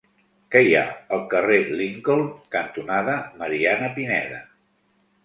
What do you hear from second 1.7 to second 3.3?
Lincoln cantonada